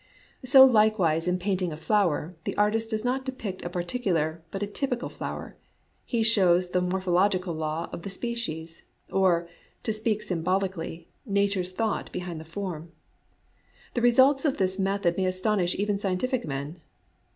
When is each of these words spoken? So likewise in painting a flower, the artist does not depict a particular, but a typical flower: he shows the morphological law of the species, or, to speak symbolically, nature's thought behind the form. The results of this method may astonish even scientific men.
So 0.43 0.65
likewise 0.65 1.27
in 1.27 1.37
painting 1.37 1.71
a 1.71 1.77
flower, 1.77 2.33
the 2.45 2.57
artist 2.57 2.89
does 2.89 3.05
not 3.05 3.23
depict 3.23 3.63
a 3.63 3.69
particular, 3.69 4.41
but 4.49 4.63
a 4.63 4.65
typical 4.65 5.09
flower: 5.09 5.57
he 6.03 6.23
shows 6.23 6.69
the 6.71 6.81
morphological 6.81 7.53
law 7.53 7.87
of 7.93 8.01
the 8.01 8.09
species, 8.09 8.87
or, 9.11 9.47
to 9.83 9.93
speak 9.93 10.23
symbolically, 10.23 11.07
nature's 11.23 11.71
thought 11.71 12.11
behind 12.11 12.41
the 12.41 12.45
form. 12.45 12.91
The 13.93 14.01
results 14.01 14.43
of 14.43 14.57
this 14.57 14.79
method 14.79 15.17
may 15.17 15.25
astonish 15.25 15.75
even 15.75 15.99
scientific 15.99 16.47
men. 16.47 16.79